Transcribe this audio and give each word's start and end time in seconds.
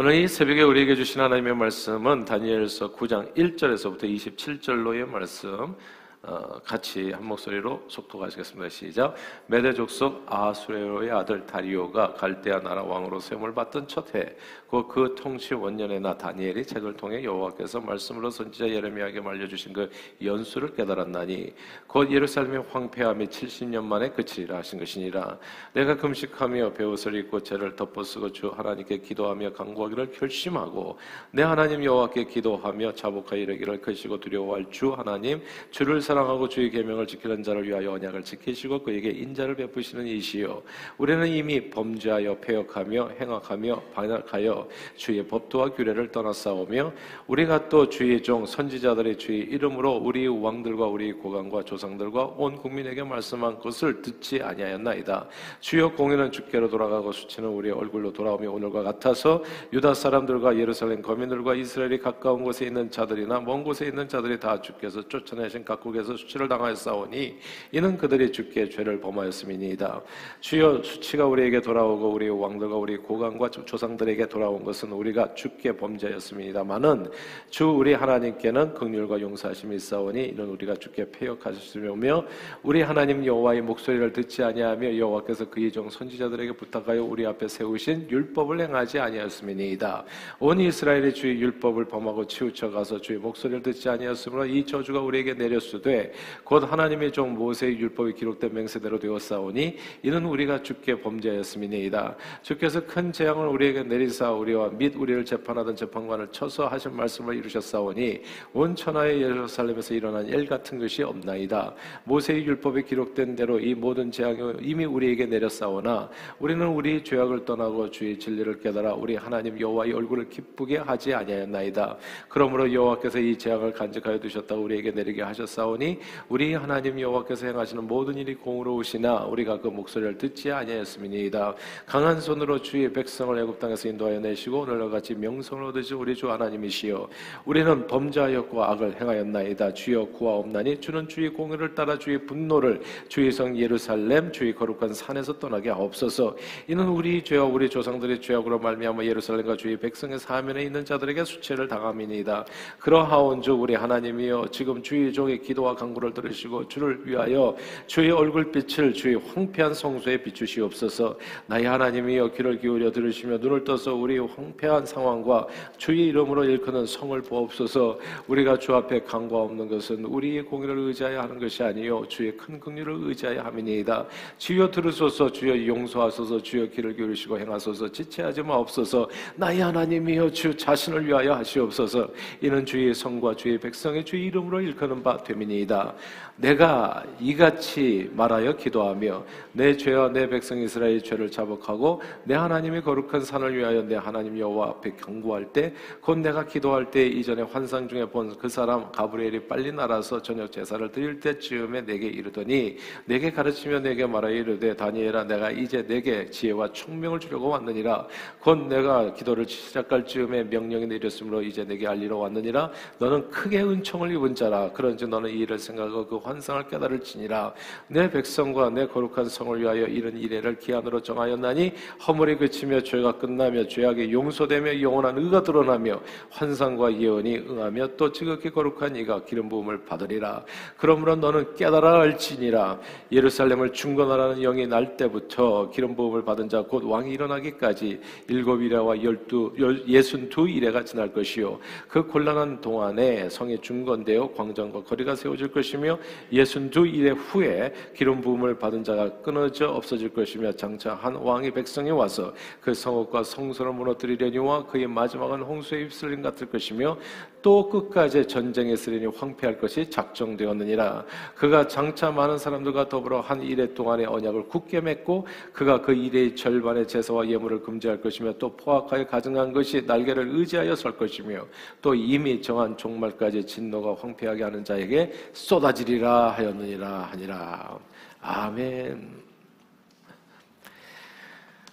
오늘 0.00 0.14
이 0.14 0.28
새벽에 0.28 0.62
우리에게 0.62 0.94
주신 0.94 1.20
하나님의 1.22 1.56
말씀은 1.56 2.24
다니엘서 2.24 2.92
9장 2.92 3.34
1절에서부터 3.34 4.04
27절로의 4.04 5.08
말씀 5.08 5.74
어, 6.22 6.58
같이 6.64 7.12
한 7.12 7.24
목소리로 7.24 7.84
속독하시겠습니다. 7.86 8.68
시작. 8.68 9.14
메대 9.46 9.72
족 9.72 9.88
속 9.88 10.26
아수레로의 10.26 11.10
아들 11.10 11.46
다리오가 11.46 12.12
갈대아 12.14 12.60
나라 12.60 12.82
왕으로 12.82 13.20
세움을 13.20 13.54
받던 13.54 13.88
첫 13.88 14.14
해, 14.14 14.34
그, 14.68 14.86
그 14.86 15.14
통치 15.16 15.54
원년에 15.54 15.98
나 16.00 16.16
다니엘이 16.16 16.66
책을 16.66 16.96
통해 16.96 17.22
여호와께서 17.22 17.80
말씀으로 17.80 18.30
선지자 18.30 18.68
예레미야에게 18.68 19.20
말려주신 19.20 19.72
그 19.72 19.90
연수를 20.22 20.74
깨달았나니 20.74 21.54
곧 21.86 22.10
예루살렘의 22.10 22.64
황폐함이 22.70 23.26
70년 23.28 23.84
만에 23.84 24.10
그치리라 24.10 24.58
하신 24.58 24.80
것이니라. 24.80 25.38
내가 25.72 25.96
금식하며 25.96 26.74
배옷을 26.74 27.14
입고 27.14 27.42
죄를 27.44 27.76
덮어쓰고 27.76 28.32
주 28.32 28.48
하나님께 28.48 28.98
기도하며 28.98 29.52
강구하기를 29.52 30.12
결심하고 30.12 30.98
내 31.30 31.42
하나님 31.42 31.84
여호와께 31.84 32.24
기도하며 32.24 32.92
자복하여 32.92 33.40
이르기를 33.40 33.80
크시고 33.80 34.20
두려워할 34.20 34.66
주 34.70 34.92
하나님 34.92 35.42
주를 35.70 36.02
사랑하고 36.08 36.48
주의 36.48 36.70
계명을 36.70 37.06
지키는 37.06 37.42
자를 37.42 37.68
위하여 37.68 37.92
언약을 37.92 38.24
지키시고 38.24 38.82
그에게 38.82 39.10
인자를 39.10 39.56
베푸시는 39.56 40.06
이시요. 40.06 40.62
우리는 40.96 41.26
이미 41.28 41.68
범죄하여 41.68 42.38
폐역하며 42.38 43.10
행악하며 43.20 43.82
반역하여 43.92 44.68
주의 44.96 45.22
법도와 45.26 45.74
규례를 45.74 46.10
떠나싸우며 46.10 46.94
우리가 47.26 47.68
또 47.68 47.90
주의 47.90 48.22
종 48.22 48.46
선지자들의 48.46 49.18
주의 49.18 49.40
이름으로 49.40 49.96
우리 49.96 50.26
왕들과 50.26 50.86
우리 50.86 51.12
고관과 51.12 51.64
조상들과 51.64 52.36
온 52.38 52.56
국민에게 52.56 53.02
말씀한 53.02 53.58
것을 53.58 54.00
듣지 54.00 54.40
아니하였나이다. 54.42 55.26
주여 55.60 55.92
공의는 55.92 56.32
주께로 56.32 56.70
돌아가고 56.70 57.12
수치는 57.12 57.50
우리의 57.50 57.74
얼굴로 57.74 58.14
돌아오며 58.14 58.50
오늘과 58.50 58.82
같아서 58.82 59.44
유다 59.74 59.92
사람들과 59.92 60.56
예루살렘 60.56 61.02
거민들과 61.02 61.54
이스라엘이 61.54 61.98
가까운 61.98 62.44
곳에 62.44 62.64
있는 62.64 62.90
자들이나 62.90 63.40
먼 63.40 63.62
곳에 63.62 63.88
있는 63.88 64.08
자들이 64.08 64.40
다 64.40 64.62
주께서 64.62 65.06
쫓아내신 65.06 65.66
각국의 65.66 65.97
속에서 65.98 66.16
수치를 66.16 66.48
당하였사오니 66.48 67.38
이는 67.72 67.98
그들이 67.98 68.30
주께 68.32 68.68
죄를 68.68 69.00
범하였음이니이다. 69.00 70.02
주여 70.40 70.82
수치가 70.82 71.26
우리에게 71.26 71.60
돌아오고 71.60 72.10
우리 72.10 72.28
왕들과 72.28 72.76
우리 72.76 72.96
고관과 72.96 73.50
조상들에게 73.50 74.28
돌아온 74.28 74.64
것은 74.64 74.92
우리가 74.92 75.34
주께 75.34 75.72
범죄였음이니다마는 75.76 77.10
주 77.50 77.68
우리 77.68 77.94
하나님께는 77.94 78.74
긍휼과 78.74 79.20
용서하심이 79.20 79.76
있사오니 79.76 80.26
이는 80.26 80.46
우리가 80.46 80.74
주께 80.76 81.10
폐역하셨으며 81.10 82.24
우리 82.62 82.82
하나님 82.82 83.24
여호와의 83.24 83.62
목소리를 83.62 84.12
듣지 84.12 84.42
아니하며 84.42 84.96
여호와께서 84.96 85.50
그의 85.50 85.72
종 85.72 85.88
선지자들에게 85.88 86.52
부탁하여 86.52 87.02
우리 87.02 87.26
앞에 87.26 87.48
세우신 87.48 88.08
율법을 88.10 88.60
행하지 88.60 88.98
아니하였음이니이다. 88.98 90.04
온 90.40 90.60
이스라엘이 90.60 91.14
주의 91.14 91.40
율법을 91.40 91.86
범하고 91.86 92.26
치우쳐 92.26 92.70
가서 92.70 93.00
주의 93.00 93.18
목소리를 93.18 93.62
듣지 93.62 93.88
아니하였으므로 93.88 94.46
이 94.46 94.64
저주가 94.64 95.00
우리에게 95.00 95.34
내렸으되 95.34 95.87
되 95.88 96.12
곧 96.48 96.64
하나님의 96.70 97.12
종 97.12 97.34
모세의 97.34 97.78
율법이 97.78 98.14
기록된 98.14 98.54
맹세대로 98.54 98.98
되었사오니 98.98 99.76
이는 100.02 100.24
우리가 100.24 100.62
주께 100.62 100.98
범죄하였음이니이다. 101.00 102.16
주께서 102.40 102.86
큰 102.86 103.12
재앙을 103.12 103.48
우리에게 103.48 103.82
내리사 103.82 104.32
우리와 104.32 104.70
및 104.70 104.94
우리를 104.96 105.26
재판하던 105.26 105.76
재판관을 105.76 106.28
쳐서 106.32 106.66
하신 106.66 106.96
말씀을 106.96 107.36
이루셨사오니 107.36 108.22
온 108.54 108.74
천하의 108.74 109.20
예루살렘에서 109.20 109.92
일어난 109.94 110.26
일 110.26 110.46
같은 110.46 110.78
것이 110.78 111.02
없나이다. 111.02 111.74
모세의 112.04 112.46
율법에 112.46 112.82
기록된 112.84 113.36
대로 113.36 113.60
이 113.60 113.74
모든 113.74 114.10
재앙이 114.10 114.38
이미 114.62 114.86
우리에게 114.86 115.26
내렸사오나 115.26 116.08
우리는 116.38 116.66
우리 116.66 117.04
죄악을 117.04 117.44
떠나고 117.44 117.90
주의 117.90 118.18
진리를 118.18 118.60
깨달아 118.60 118.94
우리 118.94 119.16
하나님 119.16 119.60
여호와의 119.60 119.92
얼굴을 119.92 120.30
기쁘게 120.30 120.78
하지 120.78 121.12
아니하였나이다. 121.12 121.98
그러므로 122.30 122.72
여호와께서 122.72 123.18
이 123.18 123.36
재앙을 123.36 123.72
간직하여 123.72 124.18
두셨다 124.18 124.54
우리에게 124.54 124.92
내리게 124.92 125.22
하셨사오니 125.22 125.77
보니 125.78 125.98
우리 126.28 126.54
하나님 126.54 127.00
여호와께서 127.00 127.46
행하시는 127.46 127.86
모든 127.86 128.16
일이 128.16 128.34
공의로우시나 128.34 129.24
우리가 129.24 129.60
그 129.60 129.68
목소리를 129.68 130.18
듣지 130.18 130.50
아니하였음이니이다. 130.50 131.54
강한 131.86 132.20
손으로 132.20 132.60
주의 132.60 132.92
백성을 132.92 133.38
애굽 133.38 133.58
땅에서 133.58 133.88
인도하여 133.88 134.20
내시고 134.20 134.60
오늘과 134.62 134.88
같이 134.88 135.14
명성을 135.14 135.64
얻으신 135.64 135.96
우리 135.96 136.14
주 136.14 136.30
하나님이시여 136.30 137.08
우리는 137.46 137.86
범죄하였고 137.86 138.62
악을 138.62 139.00
행하였나이다. 139.00 139.74
주여 139.74 140.06
구하옵나니 140.06 140.80
주는 140.80 141.08
주의 141.08 141.30
공의를 141.30 141.74
따라 141.74 141.96
주의 141.98 142.18
분노를 142.26 142.82
주의 143.08 143.30
성 143.30 143.56
예루살렘 143.56 144.32
주의 144.32 144.54
거룩한 144.54 144.92
산에서 144.92 145.38
떠나게 145.38 145.70
하옵소서. 145.70 146.36
이는 146.66 146.88
우리 146.88 147.22
죄와 147.22 147.44
우리 147.44 147.70
조상들의 147.70 148.20
죄악으로 148.20 148.58
말미암아 148.58 149.04
예루살렘과 149.04 149.56
주의 149.56 149.76
백성의 149.76 150.18
사면에 150.18 150.62
있는 150.62 150.84
자들에게 150.84 151.24
수치를 151.24 151.68
당함이니이다. 151.68 152.44
그러하온주 152.80 153.52
우리 153.54 153.74
하나님이여 153.74 154.48
지금 154.50 154.82
주의 154.82 155.12
종의 155.12 155.40
기도 155.40 155.67
기도와 155.68 155.74
간구를 155.74 156.14
들으시고 156.14 156.68
주를 156.68 157.00
위하여 157.04 157.54
주의 157.86 158.10
얼굴빛을 158.10 158.94
주의 158.94 159.16
황폐한 159.16 159.74
성소에 159.74 160.18
비추시옵소서. 160.18 161.18
나의 161.46 161.64
하나님이여 161.64 162.32
귀를 162.32 162.58
기울여 162.58 162.92
들으시며 162.92 163.38
눈을 163.38 163.64
떠서 163.64 163.94
우리 163.94 164.18
황폐한 164.18 164.86
상황과 164.86 165.46
주의 165.76 166.06
이름으로 166.06 166.44
일컫는 166.44 166.86
성을 166.86 167.20
보옵소서. 167.22 167.98
우리가 168.28 168.58
주 168.58 168.74
앞에 168.74 169.00
간과 169.00 169.36
없는 169.36 169.68
것은 169.68 170.04
우리의 170.04 170.44
공의를 170.44 170.78
의지하여 170.78 171.20
하는 171.20 171.38
것이 171.38 171.62
아니요 171.62 172.06
주의 172.08 172.36
큰 172.36 172.58
긍휼을 172.58 173.08
의지하여 173.08 173.42
함이니이다. 173.42 174.06
주여 174.38 174.70
들으소서 174.70 175.30
주여 175.30 175.66
용서하소서 175.66 176.42
주여 176.42 176.66
귀를 176.66 176.94
기울이시고 176.94 177.38
행하소서 177.38 177.90
지체하지 177.92 178.42
마옵소서. 178.42 179.08
나의 179.36 179.60
하나님이여 179.60 180.30
주 180.30 180.56
자신을 180.56 181.06
위하여 181.06 181.34
하시옵소서. 181.34 182.08
이는 182.42 182.64
주의 182.64 182.94
성과 182.94 183.34
주의 183.34 183.58
백성의 183.58 184.04
주의 184.04 184.26
이름으로 184.26 184.60
일컫는 184.60 185.02
바 185.02 185.16
됨이니 185.18 185.57
이다. 185.62 185.94
내가 186.36 187.02
이같이 187.18 188.08
말하여 188.14 188.54
기도하며 188.56 189.24
내 189.52 189.76
죄와 189.76 190.12
내 190.12 190.28
백성 190.28 190.58
이스라엘의 190.58 191.02
죄를 191.02 191.32
자복하고 191.32 192.00
내 192.22 192.34
하나님의 192.36 192.82
거룩한 192.82 193.22
산을 193.22 193.56
위하여 193.56 193.82
내 193.82 193.96
하나님 193.96 194.38
여호와 194.38 194.68
앞에 194.68 194.92
경고할 194.96 195.52
때 195.52 195.72
곧 196.00 196.18
내가 196.18 196.46
기도할 196.46 196.90
때 196.90 197.06
이전에 197.06 197.42
환상 197.42 197.88
중에 197.88 198.04
본 198.06 198.28
그 198.38 198.48
사람 198.48 198.92
가브리엘이 198.92 199.48
빨리 199.48 199.72
날아서 199.72 200.22
저녁 200.22 200.52
제사를 200.52 200.92
드릴 200.92 201.18
때쯤에 201.18 201.82
내게 201.82 202.06
이르더니 202.06 202.76
내게 203.06 203.32
가르치며 203.32 203.80
내게 203.80 204.06
말하여 204.06 204.32
이르되 204.34 204.76
다니엘아 204.76 205.24
내가 205.24 205.50
이제 205.50 205.84
내게 205.86 206.28
지혜와 206.30 206.72
총명을 206.72 207.18
주려고 207.18 207.48
왔느니라. 207.48 208.06
곧 208.40 208.68
내가 208.68 209.12
기도를 209.14 209.48
시작할 209.48 210.04
즈음에 210.06 210.44
명령이 210.44 210.86
내렸으므로 210.86 211.42
이제 211.42 211.64
내게 211.64 211.86
알리러 211.86 212.18
왔느니라. 212.18 212.70
너는 212.98 213.30
크게 213.30 213.62
은총을 213.62 214.12
입은 214.12 214.34
자라. 214.34 214.70
그런즉 214.72 215.08
너는 215.08 215.30
이 215.30 215.46
일을 215.48 215.58
생각하고 215.58 216.06
그 216.06 216.16
환상을 216.18 216.68
깨달을지니라. 216.68 217.54
내 217.88 218.10
백성과 218.10 218.70
내 218.70 218.86
거룩한 218.86 219.28
성을 219.28 219.60
위하여 219.60 219.86
이런 219.86 220.16
이래를 220.16 220.58
기한으로 220.58 221.02
정하였나니 221.02 221.72
허물이 222.06 222.36
그치며 222.36 222.82
죄가 222.82 223.18
끝나며 223.18 223.66
죄악이 223.66 224.12
용서되며 224.12 224.80
영원한 224.80 225.18
의가 225.18 225.42
드러나며 225.42 226.00
환상과 226.30 227.00
예언이 227.00 227.38
응하며 227.38 227.96
또 227.96 228.12
지극히 228.12 228.50
거룩한 228.50 228.94
이가 228.96 229.24
기름 229.24 229.48
부음을 229.48 229.84
받으리라. 229.84 230.44
그러므로 230.76 231.16
너는 231.16 231.56
깨달아 231.56 232.00
알지니라. 232.02 232.78
예루살렘을 233.10 233.72
중건하라는 233.72 234.42
영이 234.42 234.66
날 234.66 234.96
때부터 234.96 235.70
기름 235.70 235.96
부음을 235.96 236.24
받은 236.24 236.48
자 236.48 236.58
곧 236.68 236.84
왕이 236.84 237.12
일어나기까지 237.12 238.00
일곱 238.28 238.60
이래와 238.60 239.02
열두 239.02 239.84
예순 239.88 240.28
두 240.28 240.48
이래가 240.48 240.84
지날 240.84 241.12
것이요. 241.12 241.58
그 241.88 242.06
곤란한 242.06 242.60
동안에 242.60 243.28
성이 243.30 243.58
중건되어 243.60 244.32
광장과 244.36 244.82
거리가 244.84 245.14
세워 245.14 245.27
질 245.36 245.48
것이며 245.48 245.98
예순 246.32 246.70
두 246.70 246.86
일의 246.86 247.12
후에 247.12 247.72
기름 247.94 248.20
부음을 248.20 248.58
받은 248.58 248.84
자가 248.84 249.20
끊어져 249.20 249.68
없어질 249.70 250.10
것이며 250.10 250.52
장차 250.52 250.94
한 250.94 251.14
왕이 251.16 251.50
백성에 251.52 251.90
와서 251.90 252.32
그 252.60 252.74
성읍과 252.74 253.24
성소를 253.24 253.72
무너뜨리려니와 253.72 254.66
그의 254.66 254.86
마지막은 254.86 255.42
홍수에 255.42 255.84
휩쓸림 255.84 256.22
같을 256.22 256.48
것이며 256.48 256.96
또 257.42 257.68
끝까지 257.68 258.26
전쟁에 258.26 258.74
쓰리니 258.74 259.06
황폐할 259.06 259.58
것이 259.58 259.88
작정되었느니라. 259.88 261.04
그가 261.34 261.68
장차 261.68 262.10
많은 262.10 262.38
사람들과 262.38 262.88
더불어 262.88 263.20
한 263.20 263.42
일해 263.42 263.72
동안의 263.74 264.06
언약을 264.06 264.48
굳게 264.48 264.80
맺고 264.80 265.26
그가 265.52 265.80
그 265.80 265.92
일의 265.92 266.34
절반의 266.34 266.88
제사와 266.88 267.28
예물을 267.28 267.62
금지할 267.62 268.00
것이며 268.00 268.34
또 268.38 268.56
포악하여 268.56 269.06
가증한 269.06 269.52
것이 269.52 269.82
날개를 269.86 270.28
의지하여 270.30 270.74
설 270.74 270.96
것이며 270.96 271.46
또 271.80 271.94
이미 271.94 272.42
정한 272.42 272.76
종말까지 272.76 273.46
진노가 273.46 273.94
황폐하게 274.00 274.42
하는 274.42 274.64
자에게 274.64 275.12
쏟아지리라 275.32 276.30
하였느니라 276.32 277.08
하니라. 277.12 277.78
아멘. 278.20 279.28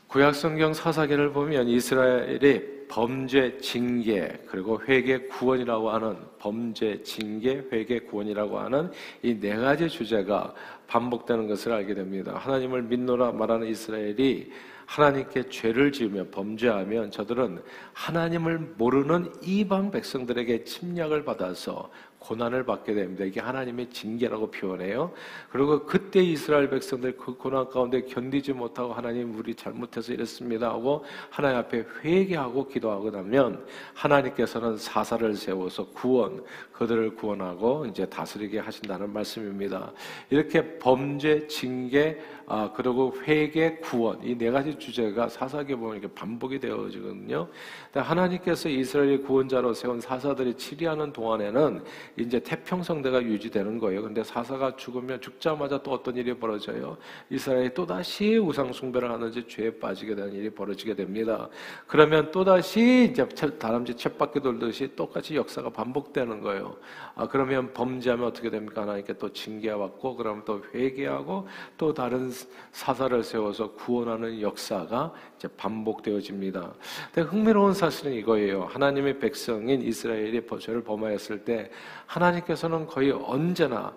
구약성경 0.08 0.74
사사기를 0.74 1.34
보면 1.34 1.68
이스라엘이 1.68 2.76
범죄 2.88 3.58
징계 3.58 4.32
그리고 4.48 4.80
회개 4.88 5.28
구원이라고 5.28 5.90
하는 5.90 6.16
범죄 6.40 7.02
징계 7.04 7.64
회개 7.72 8.02
구원이라고 8.02 8.60
하는 8.60 8.92
이 9.24 9.38
네 9.38 9.56
가지 9.56 9.90
주제가 9.90 10.54
반복되는 10.88 11.48
것을 11.48 11.74
알게 11.74 11.96
됩니다. 11.96 12.36
하나님을 12.38 12.84
믿노라 12.84 13.32
말하는 13.34 13.68
이스라엘이 13.68 14.52
하나님께 14.86 15.50
죄를 15.50 15.92
지으며 15.92 16.26
범죄하면 16.32 17.10
저들은 17.12 17.62
하나님을 17.94 18.60
모르는 18.78 19.34
이방 19.42 19.90
백성들에게 19.92 20.64
침략을 20.64 21.26
받아서 21.26 21.90
고난을 22.26 22.66
받게 22.66 22.94
됩니다. 22.94 23.24
이게 23.24 23.40
하나님의 23.40 23.90
징계라고 23.92 24.50
표현해요. 24.50 25.14
그리고 25.52 25.86
그때 25.86 26.22
이스라엘 26.22 26.70
백성들 26.70 27.18
그 27.18 27.36
고난 27.36 27.70
가운데 27.70 28.02
견디지 28.02 28.54
못하고 28.54 28.94
하나님 28.94 29.38
우리 29.38 29.54
잘못해서 29.54 30.12
이랬습니다 30.12 30.70
하고 30.70 31.06
하나님 31.30 31.60
앞에 31.60 31.86
회개하고 32.04 32.68
기도하고 32.68 33.12
나면 33.12 33.66
하나님께서는 33.94 34.78
사사를 34.78 35.36
세워서 35.36 35.90
구원 35.90 36.44
그들을 36.72 37.16
구원하고 37.16 37.86
이제 37.86 38.06
다스리게 38.06 38.60
하신다는 38.60 39.14
말씀입니다. 39.14 39.92
이렇게 40.30 40.78
범죄, 40.80 41.48
징계, 41.48 42.20
아, 42.48 42.72
그리고 42.76 43.14
회개, 43.28 43.78
구원 43.78 44.24
이 44.24 44.36
네 44.38 44.52
가지 44.52 44.78
주제가 44.78 45.30
사사기 45.30 45.76
보면 45.76 45.98
이렇게 45.98 46.14
반복이 46.14 46.60
되어지거든요. 46.60 47.48
하나님께서 47.94 48.70
이스라엘의 48.70 49.22
구원자로 49.24 49.74
세운 49.74 50.00
사사들이 50.00 50.56
치리하는 50.56 51.12
동안에는 51.14 51.84
이제 52.18 52.40
태평성대가 52.40 53.24
유지되는 53.24 53.80
거예요. 53.80 54.04
근데 54.04 54.24
사사가 54.24 54.76
죽으면 54.76 55.22
죽자마자 55.22 55.82
또 55.82 55.92
어떤 55.92 56.16
일이 56.18 56.34
벌어져요? 56.34 56.98
이스라엘이 57.30 57.74
또 57.74 57.86
다시 57.86 58.38
우상 58.38 58.72
숭배를 58.74 59.10
하는지 59.10 59.48
죄에 59.48 59.80
빠지게 59.80 60.14
되는 60.16 60.34
일이 60.34 60.50
벌어지게 60.50 60.96
됩니다. 60.96 61.50
그러면 61.88 62.30
또 62.32 62.44
다시 62.44 63.10
이제 63.12 63.26
다람쥐 63.28 63.94
챗바퀴 63.96 64.44
돌듯이 64.44 64.96
똑같이 64.96 65.36
역사가 65.36 65.70
반복되는 65.70 66.42
거예요. 66.42 66.76
아, 67.16 67.28
그러면 67.28 67.72
범죄하면 67.74 68.28
어떻게 68.28 68.50
됩니까? 68.50 68.82
하나님께 68.84 69.14
또 69.14 69.32
징계받고, 69.32 70.16
그러면 70.18 70.44
또 70.46 70.62
회개하고, 70.74 71.48
또 71.78 71.94
다른 71.94 72.30
사사를 72.72 73.24
세워서 73.24 73.72
구원하는 73.72 74.42
역사가 74.42 75.14
이제 75.38 75.48
반복되어집니다. 75.48 76.74
근데 77.14 77.30
흥미로운 77.30 77.74
사실은 77.74 78.14
이거예요. 78.14 78.66
하나님의 78.66 79.20
백성인 79.20 79.82
이스라엘이 79.82 80.42
죄를 80.60 80.84
범하였을 80.84 81.46
때 81.46 81.72
하나님께서는 82.06 82.88
거의 82.88 83.12
언제나 83.12 83.94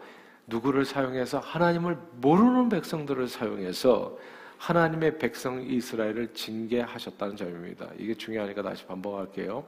누구를 0.47 0.85
사용해서 0.85 1.39
하나님을 1.41 1.99
모르는 2.21 2.69
백성들을 2.69 3.29
사용해서 3.29 4.17
하나님의 4.59 5.19
백성 5.19 5.63
이스라엘을 5.63 6.33
징계하셨다는 6.35 7.37
점입니다. 7.37 7.89
이게 7.99 8.15
중요하니까 8.15 8.63
다시 8.63 8.85
반복할게요. 8.87 9.65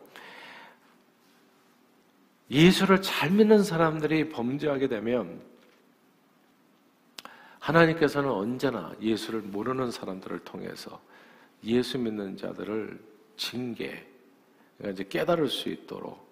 예수를 2.50 3.00
잘 3.00 3.30
믿는 3.30 3.62
사람들이 3.62 4.30
범죄하게 4.30 4.88
되면 4.88 5.40
하나님께서는 7.60 8.28
언제나 8.30 8.92
예수를 9.00 9.42
모르는 9.42 9.90
사람들을 9.90 10.40
통해서 10.40 11.00
예수 11.62 11.98
믿는 11.98 12.36
자들을 12.36 12.98
징계, 13.36 14.06
그러니까 14.78 14.94
이제 14.94 15.08
깨달을 15.08 15.48
수 15.48 15.68
있도록 15.68 16.28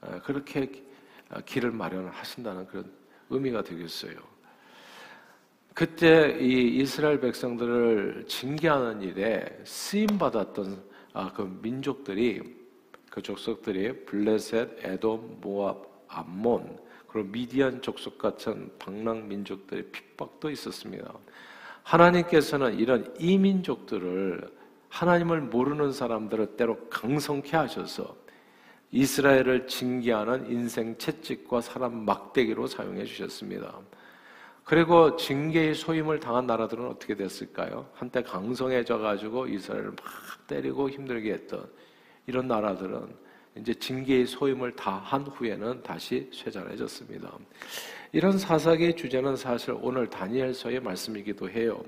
아, 0.00 0.20
그렇게 0.20 0.70
길을 1.44 1.70
마련을 1.70 2.10
하신다는 2.10 2.66
그런 2.66 2.90
의미가 3.30 3.62
되겠어요. 3.62 4.14
그때 5.74 6.38
이 6.40 6.80
이스라엘 6.80 7.20
백성들을 7.20 8.26
징계하는 8.28 9.02
일에 9.02 9.60
쓰임 9.64 10.06
받았던 10.18 10.82
아, 11.12 11.32
그 11.32 11.42
민족들이 11.62 12.64
그 13.10 13.22
족속들이 13.22 14.04
블레셋, 14.06 14.84
에돔, 14.84 15.38
모압, 15.40 16.06
암몬 16.08 16.83
그리고 17.14 17.28
미디안 17.30 17.80
족속 17.80 18.18
같은 18.18 18.72
방랑 18.80 19.28
민족들의 19.28 19.84
핍박도 19.92 20.50
있었습니다. 20.50 21.14
하나님께서는 21.84 22.76
이런 22.76 23.14
이민족들을 23.20 24.50
하나님을 24.88 25.42
모르는 25.42 25.92
사람들을 25.92 26.56
때로 26.56 26.88
강성케 26.88 27.56
하셔서 27.56 28.16
이스라엘을 28.90 29.68
징계하는 29.68 30.50
인생 30.50 30.98
채찍과 30.98 31.60
사람 31.60 32.04
막대기로 32.04 32.66
사용해 32.66 33.04
주셨습니다. 33.04 33.78
그리고 34.64 35.14
징계의 35.14 35.76
소임을 35.76 36.18
당한 36.18 36.48
나라들은 36.48 36.84
어떻게 36.88 37.14
됐을까요? 37.14 37.88
한때 37.94 38.24
강성해져 38.24 38.98
가지고 38.98 39.46
이스라엘을 39.46 39.90
막 39.90 39.98
때리고 40.48 40.90
힘들게 40.90 41.32
했던 41.32 41.64
이런 42.26 42.48
나라들은 42.48 43.23
이제 43.56 43.72
징계의 43.72 44.26
소임을 44.26 44.74
다 44.74 44.98
한 44.98 45.22
후에는 45.22 45.82
다시 45.82 46.28
쇠잔해졌습니다. 46.32 47.32
이런 48.12 48.38
사사기의 48.38 48.96
주제는 48.96 49.36
사실 49.36 49.76
오늘 49.80 50.08
다니엘서의 50.08 50.80
말씀이기도 50.80 51.50
해요. 51.50 51.82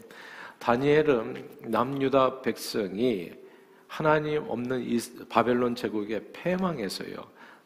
다니엘은 0.59 1.61
남유다 1.63 2.43
백성이 2.43 3.33
하나님 3.89 4.43
없는 4.49 4.85
바벨론 5.29 5.75
제국에 5.75 6.21
패망해서요. 6.33 7.17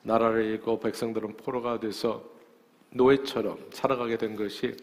나라를 0.02 0.44
잃고 0.44 0.80
백성들은 0.80 1.36
포로가 1.36 1.80
돼서 1.80 2.24
노예처럼 2.90 3.58
살아가게 3.72 4.16
된 4.18 4.36
것이 4.36 4.76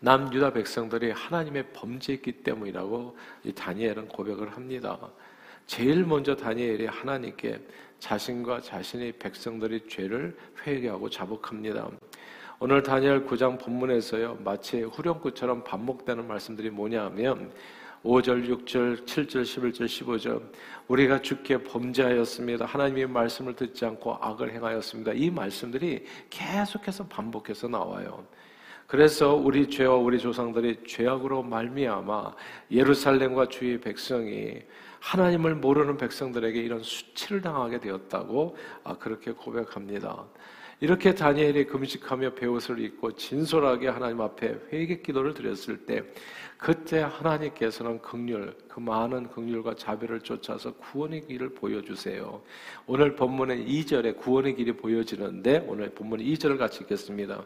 남유다 0.00 0.52
백성들이 0.52 1.10
하나님의 1.10 1.72
범죄했기 1.72 2.42
때문이라고 2.42 3.16
이 3.44 3.52
다니엘은 3.52 4.08
고백을 4.08 4.50
합니다. 4.56 4.98
제일 5.70 6.04
먼저 6.04 6.34
다니엘이 6.34 6.86
하나님께 6.86 7.60
자신과 8.00 8.60
자신의 8.60 9.12
백성들의 9.20 9.86
죄를 9.88 10.36
회개하고 10.66 11.08
자복합니다. 11.08 11.88
오늘 12.58 12.82
다니엘 12.82 13.24
9장 13.24 13.56
본문에서요, 13.62 14.38
마치 14.44 14.82
후렴구처럼 14.82 15.62
반복되는 15.62 16.26
말씀들이 16.26 16.70
뭐냐 16.70 17.04
하면, 17.04 17.52
5절, 18.02 18.48
6절, 18.48 19.06
7절, 19.06 19.42
11절, 19.42 19.84
15절. 19.84 20.42
우리가 20.88 21.22
주께 21.22 21.62
범죄하였습니다. 21.62 22.64
하나님의 22.66 23.06
말씀을 23.06 23.54
듣지 23.54 23.84
않고 23.84 24.16
악을 24.20 24.52
행하였습니다. 24.52 25.12
이 25.12 25.30
말씀들이 25.30 26.04
계속해서 26.30 27.06
반복해서 27.06 27.68
나와요. 27.68 28.26
그래서 28.90 29.36
우리 29.36 29.70
죄와 29.70 29.94
우리 29.94 30.18
조상들이 30.18 30.78
죄악으로 30.84 31.44
말미암아 31.44 32.34
예루살렘과 32.72 33.46
주의 33.46 33.80
백성이 33.80 34.62
하나님을 34.98 35.54
모르는 35.54 35.96
백성들에게 35.96 36.58
이런 36.60 36.82
수치를 36.82 37.40
당하게 37.40 37.78
되었다고 37.78 38.56
아, 38.82 38.98
그렇게 38.98 39.30
고백합니다. 39.30 40.26
이렇게 40.80 41.14
다니엘이 41.14 41.66
금식하며 41.66 42.34
배옷을 42.34 42.80
입고 42.80 43.12
진솔하게 43.12 43.86
하나님 43.86 44.22
앞에 44.22 44.56
회개 44.72 45.02
기도를 45.02 45.34
드렸을 45.34 45.86
때 45.86 46.02
그때 46.58 46.98
하나님께서는 46.98 48.00
극률, 48.00 48.56
그 48.66 48.80
많은 48.80 49.28
극률과 49.28 49.76
자비를 49.76 50.22
쫓아서 50.22 50.72
구원의 50.74 51.28
길을 51.28 51.50
보여주세요. 51.54 52.42
오늘 52.88 53.14
본문의 53.14 53.66
2절에 53.66 54.16
구원의 54.16 54.56
길이 54.56 54.72
보여지는데 54.72 55.64
오늘 55.68 55.90
본문 55.90 56.18
2절을 56.18 56.58
같이 56.58 56.82
읽겠습니다. 56.82 57.44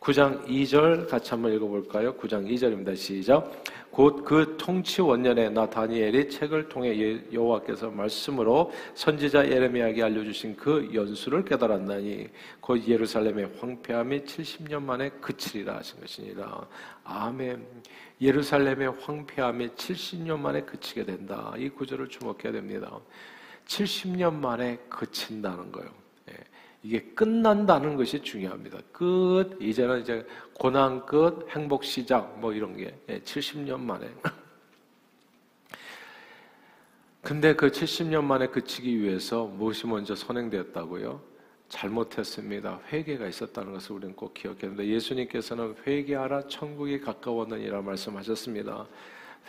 9장 0.00 0.46
2절 0.46 1.10
같이 1.10 1.30
한번 1.30 1.52
읽어볼까요? 1.52 2.14
9장 2.14 2.50
2절입니다. 2.50 2.96
시작. 2.96 3.52
곧 3.90 4.24
그 4.24 4.56
통치 4.56 5.02
원년에 5.02 5.50
나 5.50 5.68
다니엘이 5.68 6.30
책을 6.30 6.70
통해 6.70 6.98
예, 6.98 7.22
여호와께서 7.30 7.90
말씀으로 7.90 8.72
선지자 8.94 9.50
예레미야에게 9.50 10.02
알려주신 10.02 10.56
그 10.56 10.88
연수를 10.94 11.44
깨달았나니 11.44 12.28
곧 12.60 12.88
예루살렘의 12.88 13.50
황폐함이 13.58 14.20
70년 14.20 14.82
만에 14.82 15.10
그치리라 15.20 15.76
하신 15.76 16.00
것이니라. 16.00 16.66
아멘. 17.04 17.66
예루살렘의 18.22 18.92
황폐함이 19.02 19.68
70년 19.68 20.38
만에 20.38 20.62
그치게 20.62 21.04
된다. 21.04 21.52
이 21.58 21.68
구절을 21.68 22.08
주목해야 22.08 22.52
됩니다. 22.52 22.98
70년 23.66 24.32
만에 24.32 24.78
그친다는 24.88 25.70
거예요. 25.70 25.90
이게 26.82 27.00
끝난다는 27.14 27.96
것이 27.96 28.22
중요합니다. 28.22 28.78
끝. 28.92 29.58
이제는 29.60 30.00
이제 30.00 30.26
고난 30.54 31.04
끝, 31.04 31.46
행복 31.50 31.84
시작, 31.84 32.38
뭐 32.40 32.52
이런 32.52 32.76
게 32.76 32.94
70년 33.06 33.68
예, 33.68 33.76
만에. 33.76 34.08
근데 37.22 37.54
그 37.54 37.70
70년 37.70 38.24
만에 38.24 38.46
그치기 38.46 38.98
위해서 39.02 39.44
무엇이 39.44 39.86
먼저 39.86 40.14
선행되었다고요? 40.14 41.20
잘못했습니다. 41.68 42.80
회개가 42.90 43.26
있었다는 43.28 43.72
것을 43.74 43.92
우리는 43.92 44.16
꼭 44.16 44.32
기억해야 44.34 44.60
됩니다. 44.62 44.84
예수님께서는 44.84 45.76
회개하라 45.86 46.48
천국이 46.48 46.98
가까웠느니라 47.00 47.82
말씀하셨습니다. 47.82 48.86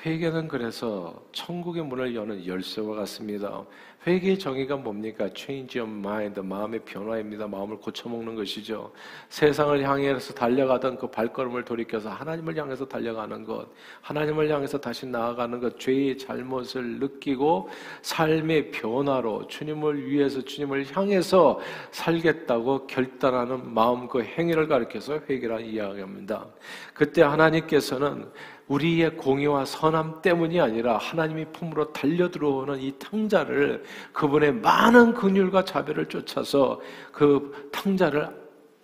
회개는 0.05 0.48
그래서 0.48 1.24
천국의 1.31 1.83
문을 1.83 2.15
여는 2.15 2.45
열쇠와 2.45 2.95
같습니다. 2.95 3.63
회개의 4.07 4.39
정의가 4.39 4.77
뭡니까? 4.77 5.29
change 5.36 5.79
of 5.79 5.88
mind, 5.88 6.41
마음의 6.41 6.79
변화입니다. 6.86 7.48
마음을 7.48 7.77
고쳐먹는 7.77 8.33
것이죠. 8.33 8.91
세상을 9.29 9.88
향해서 9.88 10.33
달려가던 10.33 10.98
그 10.98 11.05
발걸음을 11.12 11.63
돌이켜서 11.63 12.10
하나님을 12.10 12.57
향해서 12.57 12.88
달려가는 12.88 13.45
것, 13.45 13.67
하나님을 14.01 14.50
향해서 14.50 14.79
다시 14.79 15.05
나아가는 15.05 15.60
것, 15.60 15.79
죄의 15.79 16.17
잘못을 16.17 17.00
느끼고 17.00 17.69
삶의 18.01 18.71
변화로 18.71 19.45
주님을 19.45 20.10
위해서 20.10 20.41
주님을 20.41 20.88
향해서 20.95 21.60
살겠다고 21.91 22.88
결단하는 22.88 23.71
마음 23.71 24.07
그 24.07 24.24
행위를 24.24 24.67
가리켜서 24.67 25.19
회개라 25.29 25.60
이야기합니다. 25.60 26.48
그때 26.95 27.21
하나님께서는 27.21 28.31
우리의 28.71 29.17
공의와 29.17 29.65
선함 29.65 30.21
때문이 30.21 30.61
아니라 30.61 30.97
하나님이 30.97 31.45
품으로 31.51 31.91
달려 31.91 32.31
들어오는 32.31 32.79
이 32.79 32.93
탕자를 32.97 33.83
그분의 34.13 34.53
많은 34.53 35.13
긍휼과 35.13 35.65
자비를 35.65 36.07
쫓아서 36.07 36.79
그 37.11 37.69
탕자를 37.73 38.29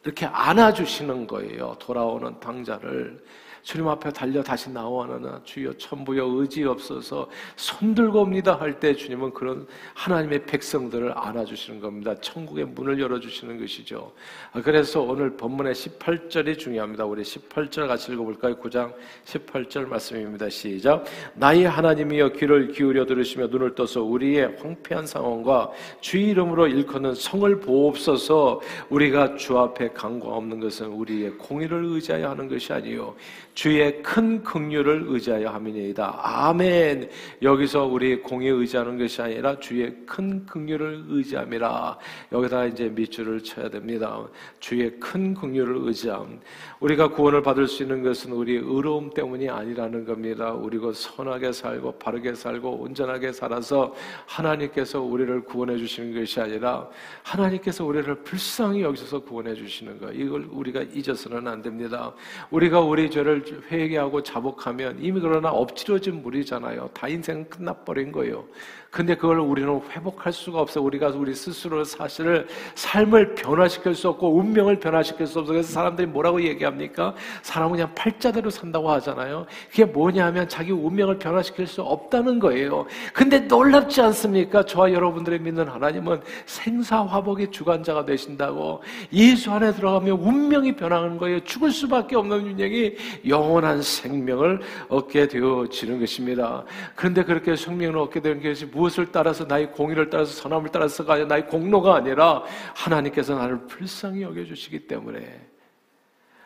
이렇게 0.03 0.25
안아주시는 0.25 1.27
거예요. 1.27 1.75
돌아오는 1.79 2.37
탕자를. 2.39 3.23
주님 3.63 3.87
앞에 3.87 4.11
달려 4.11 4.41
다시 4.41 4.69
나와나 4.69 5.41
주여 5.43 5.73
천부여 5.73 6.25
의지 6.25 6.63
없어서 6.63 7.29
손들고 7.57 8.21
옵니다 8.21 8.57
할 8.59 8.77
때 8.79 8.95
주님은 8.95 9.33
그런 9.33 9.67
하나님의 9.93 10.45
백성들을 10.45 11.17
안아주시는 11.17 11.79
겁니다. 11.79 12.15
천국의 12.19 12.65
문을 12.65 12.99
열어주시는 12.99 13.59
것이죠. 13.59 14.11
아, 14.51 14.61
그래서 14.61 15.01
오늘 15.01 15.35
본문의 15.35 15.73
18절이 15.73 16.57
중요합니다. 16.57 17.05
우리 17.05 17.23
18절 17.23 17.87
같이 17.87 18.11
읽어볼까요? 18.11 18.55
9장 18.57 18.93
18절 19.25 19.87
말씀입니다. 19.87 20.49
시작. 20.49 21.05
나의 21.35 21.63
하나님이여 21.63 22.33
귀를 22.33 22.71
기울여 22.71 23.05
들으시며 23.05 23.47
눈을 23.47 23.75
떠서 23.75 24.03
우리의 24.03 24.57
황폐한 24.61 25.07
상황과 25.07 25.71
주 26.01 26.17
이름으로 26.17 26.67
일컫는 26.67 27.15
성을 27.15 27.59
보옵소서 27.59 28.61
우리가 28.89 29.35
주 29.35 29.57
앞에 29.57 29.89
강과 29.89 30.27
없는 30.27 30.59
것은 30.59 30.87
우리의 30.87 31.31
공의를 31.37 31.83
의지하여 31.85 32.29
하는 32.29 32.47
것이 32.47 32.73
아니요 32.73 33.15
주의 33.57 34.03
큰 34.03 34.43
긍휼을 34.43 35.05
의지하여 35.07 35.49
함이니이다. 35.49 36.19
아멘. 36.21 37.09
여기서 37.41 37.85
우리 37.85 38.21
공에 38.21 38.49
의지하는 38.49 38.99
것이 38.99 39.19
아니라 39.19 39.57
주의 39.57 39.95
큰 40.05 40.45
긍휼을 40.45 41.05
의지함이라. 41.09 41.97
여기다 42.33 42.65
이제 42.65 42.87
밑줄을 42.89 43.43
쳐야 43.43 43.67
됩니다. 43.67 44.21
주의 44.59 44.91
큰 44.99 45.33
긍휼을 45.33 45.75
의지함. 45.87 46.39
우리가 46.81 47.07
구원을 47.07 47.41
받을 47.41 47.65
수 47.67 47.81
있는 47.81 48.03
것은 48.03 48.31
우리 48.31 48.57
의로움 48.57 49.09
때문이 49.09 49.49
아니라는 49.49 50.05
겁니다. 50.05 50.53
우리가 50.53 50.91
선하게 50.93 51.51
살고 51.51 51.97
바르게 51.97 52.35
살고 52.35 52.73
온전하게 52.81 53.31
살아서 53.31 53.91
하나님께서 54.27 55.01
우리를 55.01 55.45
구원해 55.45 55.77
주시는 55.77 56.13
것이 56.13 56.39
아니라 56.39 56.87
하나님께서 57.23 57.83
우리를 57.83 58.13
불쌍히 58.21 58.83
여기서 58.83 59.21
구원해 59.21 59.55
주시는 59.55 59.99
것. 59.99 60.11
이걸 60.13 60.47
우리가 60.51 60.83
잊어서는 60.93 61.47
안 61.47 61.63
됩니다. 61.63 62.13
우리가 62.51 62.81
우리 62.81 63.09
죄를 63.09 63.46
회개하고 63.71 64.23
자복하면 64.23 64.97
이미 65.01 65.19
그러나 65.19 65.49
엎질러진 65.51 66.21
물이잖아요. 66.21 66.89
다 66.93 67.07
인생은 67.07 67.49
끝나버린 67.49 68.11
거예요. 68.11 68.45
근데 68.89 69.15
그걸 69.15 69.39
우리는 69.39 69.81
회복할 69.91 70.31
수가 70.33 70.61
없어. 70.61 70.81
우리가 70.81 71.09
우리 71.09 71.35
스스로 71.35 71.83
사실을 71.83 72.47
삶을 72.75 73.35
변화시킬 73.35 73.93
수 73.93 74.09
없고 74.09 74.37
운명을 74.37 74.79
변화시킬 74.79 75.27
수 75.27 75.39
없어. 75.39 75.51
그래서 75.51 75.71
사람들이 75.71 76.07
뭐라고 76.07 76.41
얘기합니까? 76.41 77.13
사람은 77.41 77.73
그냥 77.73 77.93
팔자대로 77.93 78.49
산다고 78.49 78.89
하잖아요. 78.91 79.45
그게 79.69 79.85
뭐냐면 79.85 80.47
자기 80.47 80.71
운명을 80.71 81.19
변화시킬 81.19 81.67
수 81.67 81.81
없다는 81.81 82.39
거예요. 82.39 82.87
근데 83.13 83.39
놀랍지 83.41 84.01
않습니까? 84.01 84.63
저와 84.63 84.91
여러분들이 84.91 85.39
믿는 85.39 85.67
하나님은 85.67 86.21
생사화복의 86.45 87.51
주관자가 87.51 88.05
되신다고 88.05 88.81
예수 89.13 89.51
안에 89.51 89.73
들어가면 89.73 90.17
운명이 90.17 90.75
변하는 90.75 91.17
거예요. 91.17 91.43
죽을 91.43 91.71
수밖에 91.71 92.15
없는 92.15 92.37
운명이 92.39 92.95
영원한 93.37 93.81
생명을 93.81 94.59
얻게 94.89 95.27
되어지는 95.27 95.99
것입니다. 95.99 96.65
그런데 96.95 97.23
그렇게 97.23 97.55
생명을 97.55 97.97
얻게 97.97 98.19
되는 98.19 98.41
것이 98.41 98.65
무엇을 98.65 99.11
따라서 99.11 99.45
나의 99.45 99.71
공의를 99.71 100.09
따라서 100.09 100.33
선함을 100.33 100.71
따라서가 100.71 101.13
아니라 101.13 101.27
나의 101.27 101.47
공로가 101.47 101.95
아니라 101.95 102.43
하나님께서 102.75 103.35
나를 103.35 103.67
불쌍히 103.67 104.23
여겨주시기 104.23 104.87
때문에 104.87 105.47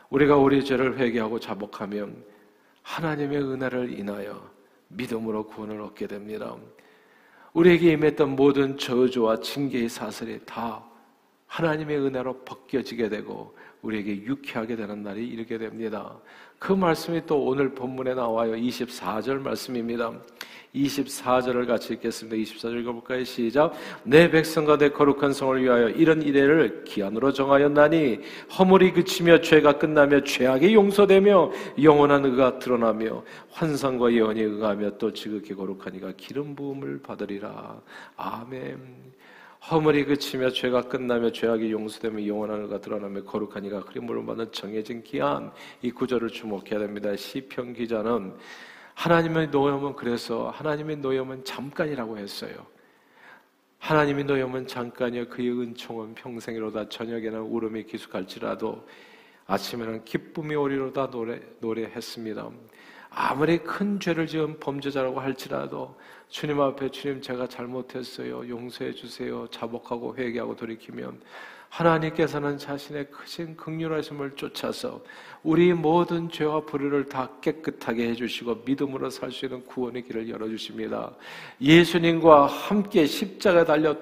우리가 0.09 0.35
우리 0.35 0.63
죄를 0.63 0.97
회개하고 0.97 1.39
자복하면 1.39 2.23
하나님의 2.83 3.41
은혜를 3.41 3.97
인하여 3.97 4.49
믿음으로 4.89 5.47
구원을 5.47 5.79
얻게 5.81 6.07
됩니다. 6.07 6.55
우리에게 7.53 7.93
임했던 7.93 8.35
모든 8.35 8.77
저주와 8.77 9.39
징계의 9.39 9.87
사슬이 9.87 10.39
다 10.45 10.83
하나님의 11.47 11.97
은혜로 11.97 12.43
벗겨지게 12.43 13.09
되고 13.09 13.55
우리에게 13.81 14.23
유쾌하게 14.23 14.75
되는 14.75 15.03
날이 15.03 15.27
이르게 15.27 15.57
됩니다. 15.57 16.17
그 16.61 16.73
말씀이 16.73 17.25
또 17.25 17.43
오늘 17.43 17.73
본문에 17.73 18.13
나와요. 18.13 18.53
24절 18.53 19.39
말씀입니다. 19.39 20.11
24절을 20.75 21.65
같이 21.65 21.93
읽겠습니다. 21.93 22.37
24절 22.37 22.81
읽어볼까요? 22.81 23.23
시작. 23.23 23.73
내 24.03 24.29
백성과 24.29 24.77
내 24.77 24.89
거룩한 24.89 25.33
성을 25.33 25.59
위하여 25.59 25.89
이런 25.89 26.21
이래를 26.21 26.83
기한으로 26.83 27.33
정하였나니 27.33 28.19
허물이 28.59 28.93
그치며 28.93 29.41
죄가 29.41 29.79
끝나며 29.79 30.23
죄악이 30.23 30.75
용서되며 30.75 31.51
영원한 31.81 32.25
의가 32.25 32.59
드러나며 32.59 33.23
환상과 33.49 34.13
예언이 34.13 34.45
응하며 34.45 34.99
또 34.99 35.11
지극히 35.11 35.55
거룩하니가 35.55 36.13
기름 36.15 36.53
부음을 36.53 37.01
받으리라. 37.01 37.81
아멘. 38.17 38.77
허물이 39.69 40.05
그치며 40.05 40.49
죄가 40.49 40.81
끝나며 40.83 41.31
죄악이 41.31 41.71
용서되며 41.71 42.25
영원한 42.25 42.61
의가 42.63 42.81
드러나며 42.81 43.23
거룩하니가 43.23 43.81
그림으로 43.81 44.25
받는 44.25 44.51
정해진 44.51 45.03
기한 45.03 45.51
이 45.83 45.91
구절을 45.91 46.29
주목해야 46.29 46.79
됩니다. 46.79 47.15
시편 47.15 47.73
기자는 47.73 48.35
하나님의 48.95 49.49
노염은 49.49 49.95
그래서 49.95 50.49
하나님의 50.49 50.97
노염은 50.97 51.43
잠깐이라고 51.43 52.17
했어요. 52.17 52.65
하나님의 53.77 54.25
노염은 54.25 54.67
잠깐이요 54.67 55.29
그의 55.29 55.51
은총은 55.51 56.15
평생이로다 56.15 56.89
저녁에는 56.89 57.39
울음이 57.41 57.83
기숙할지라도 57.83 58.85
아침에는 59.45 60.05
기쁨이 60.05 60.55
오리로다 60.55 61.11
노래 61.11 61.39
노래했습니다. 61.59 62.49
아무리 63.13 63.57
큰 63.59 63.99
죄를 63.99 64.25
지은 64.25 64.59
범죄자라고 64.59 65.19
할지라도 65.19 65.95
주님 66.29 66.61
앞에 66.61 66.89
주님 66.89 67.21
제가 67.21 67.45
잘못했어요. 67.47 68.47
용서해 68.47 68.93
주세요. 68.93 69.45
자복하고 69.51 70.15
회개하고 70.15 70.55
돌이키면 70.55 71.19
하나님께서는 71.67 72.57
자신의 72.57 73.11
크신 73.11 73.55
극률하심을 73.57 74.31
쫓아서 74.35 75.01
우리 75.43 75.73
모든 75.73 76.29
죄와 76.29 76.61
불의를 76.61 77.05
다 77.05 77.29
깨끗하게 77.41 78.09
해주시고 78.09 78.63
믿음으로 78.65 79.09
살 79.09 79.31
수 79.31 79.45
있는 79.45 79.65
구원의 79.65 80.03
길을 80.03 80.29
열어주십니다. 80.29 81.11
예수님과 81.61 82.45
함께 82.47 83.05
십자가에 83.05 83.65
달려 83.65 83.95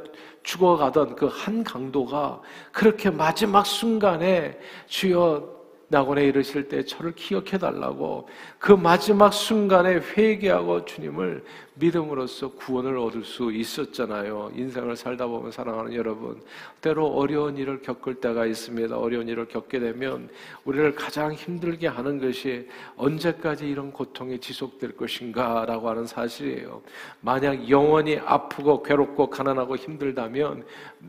죽어가던 0.43 1.15
그 1.15 1.27
한 1.27 1.63
강도가 1.63 2.41
그렇게 2.71 3.09
마지막 3.09 3.65
순간에 3.65 4.57
주여 4.87 5.58
낙원에 5.89 6.25
이르실 6.25 6.67
때 6.67 6.83
저를 6.85 7.13
기억해 7.13 7.57
달라고 7.57 8.29
그 8.59 8.71
마지막 8.71 9.33
순간에 9.33 9.95
회개하고 9.95 10.85
주님을 10.85 11.43
믿음으로써 11.75 12.51
구원을 12.51 12.97
얻을 12.97 13.23
수 13.23 13.51
있었잖아요. 13.51 14.51
인생을 14.53 14.95
살다 14.95 15.27
보면 15.27 15.51
사랑하는 15.51 15.93
여러분, 15.95 16.41
때로 16.81 17.07
어려운 17.07 17.57
일을 17.57 17.81
겪을 17.81 18.15
때가 18.15 18.45
있습니다. 18.45 18.97
어려운 18.97 19.27
일을 19.27 19.47
겪게 19.47 19.79
되면 19.79 20.29
우리를 20.65 20.93
가장 20.95 21.33
힘들게 21.33 21.87
하는 21.87 22.19
것이 22.19 22.67
언제까지 22.97 23.67
이런 23.67 23.91
고통이 23.91 24.39
지속될 24.39 24.95
것인가라고 24.97 25.89
하는 25.89 26.05
사실이에요. 26.05 26.81
만약 27.21 27.69
영원히 27.69 28.17
아프고 28.17 28.83
괴롭고 28.83 29.29
가난하고 29.29 29.75
힘들다면 29.75 30.65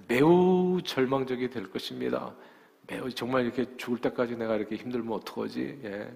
매우 0.09 0.81
절망적이 0.83 1.51
될 1.51 1.71
것입니다. 1.71 2.33
매우 2.91 3.09
정말 3.09 3.45
이렇게 3.45 3.65
죽을 3.77 3.99
때까지 3.99 4.37
내가 4.37 4.57
이렇게 4.57 4.75
힘들면 4.75 5.13
어떡하지? 5.13 5.81
예. 5.85 6.13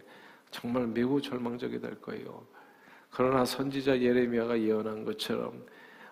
정말 0.50 0.88
매우 0.88 1.22
절망적이 1.22 1.80
될 1.80 2.00
거예요. 2.00 2.44
그러나 3.10 3.44
선지자 3.44 4.00
예레미야가 4.00 4.60
예언한 4.60 5.04
것처럼 5.04 5.64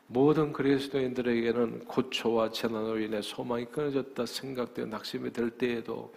모든 0.06 0.52
그리스도인들에게는 0.52 1.86
고초와 1.86 2.50
재난으로 2.50 3.00
인해 3.00 3.20
소망이 3.22 3.64
끊어졌다 3.66 4.24
생각되어 4.24 4.86
낙심이 4.86 5.32
될 5.32 5.50
때에도 5.50 6.14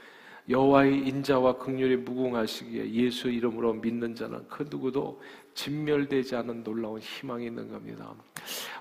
여호와의 0.48 1.08
인자와 1.08 1.58
극률이 1.58 1.98
무궁하시기에 1.98 2.92
예수 2.92 3.30
이름으로 3.30 3.74
믿는 3.74 4.14
자는 4.14 4.48
그 4.48 4.68
누구도 4.70 5.20
진멸되지 5.56 6.36
않은 6.36 6.64
놀라운 6.64 7.00
희망이 7.00 7.48
있는 7.48 7.68
겁니다. 7.72 8.14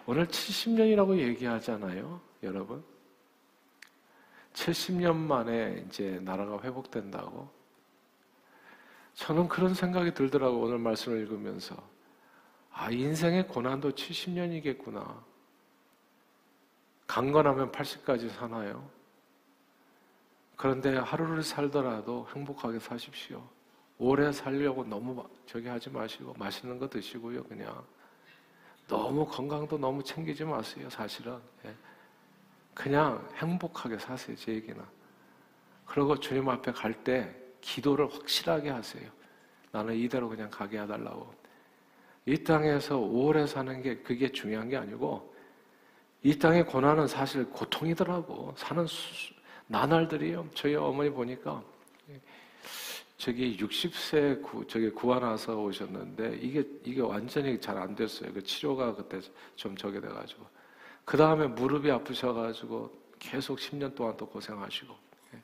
오늘 0.05 0.27
70년이라고 0.27 1.17
얘기하잖아요, 1.17 2.21
여러분. 2.43 2.83
70년 4.55 5.17
만에 5.17 5.85
이제 5.87 6.19
나라가 6.23 6.61
회복된다고. 6.63 7.51
저는 9.15 9.49
그런 9.49 9.75
생각이 9.75 10.15
들더라고 10.15 10.61
오늘 10.61 10.79
말씀을 10.79 11.21
읽으면서 11.21 11.77
아 12.73 12.91
인생의 12.91 13.49
고난도 13.49 13.93
70년이겠구나. 13.93 15.23
강건하면 17.07 17.71
80까지 17.71 18.31
사나요? 18.31 18.89
그런데 20.57 20.97
하루를 20.97 21.43
살더라도 21.43 22.27
행복하게 22.35 22.79
사십시오. 22.79 23.47
오래 23.99 24.33
살려고 24.33 24.85
너무 24.85 25.29
저기 25.47 25.69
하지 25.69 25.91
마시고 25.91 26.35
맛있는 26.35 26.79
거 26.79 26.89
드시고요, 26.89 27.45
그냥. 27.45 27.85
너무 28.89 29.27
건강도 29.27 29.79
너무 29.79 30.03
챙기지 30.03 30.45
마세요, 30.45 30.89
사실은. 30.91 31.39
예. 31.65 31.75
그냥 32.75 33.27
행복하게 33.37 33.99
사세요, 33.99 34.37
제 34.37 34.53
얘기는. 34.53 34.81
그리고 35.87 36.19
주님 36.19 36.49
앞에 36.49 36.73
갈 36.73 36.93
때 37.05 37.35
기도를 37.61 38.13
확실하게 38.13 38.71
하세요. 38.71 39.09
나는 39.71 39.95
이대로 39.95 40.29
그냥 40.29 40.51
가게 40.51 40.81
해달라고. 40.81 41.33
이 42.27 42.43
땅에서 42.43 42.99
오래 42.99 43.47
사는 43.47 43.83
게 43.83 43.97
그게 43.99 44.31
중요한 44.31 44.69
게 44.69 44.77
아니고 44.77 45.35
이 46.23 46.39
땅의 46.39 46.67
고난은 46.67 47.07
사실 47.07 47.45
고통이더라고. 47.51 48.55
사는 48.57 48.87
수, 48.87 49.35
나날들이요. 49.67 50.49
저희 50.55 50.75
어머니 50.75 51.11
보니까 51.11 51.63
저기 53.17 53.57
60세 53.57 54.43
구, 54.43 54.67
저기 54.67 54.91
구하나서 54.91 55.57
오셨는데 55.63 56.39
이게 56.41 56.65
이게 56.85 57.01
완전히 57.01 57.61
잘 57.61 57.79
안 57.79 57.95
됐어요. 57.95 58.33
그 58.33 58.43
치료가 58.43 58.95
그때 58.95 59.21
좀 59.55 59.77
저게 59.77 60.01
돼가지고 60.01 60.47
그 61.05 61.17
다음에 61.17 61.47
무릎이 61.47 61.91
아프셔가지고 61.91 62.91
계속 63.19 63.59
10년 63.59 63.95
동안 63.95 64.17
또 64.17 64.27
고생하시고 64.27 64.95
예. 65.35 65.43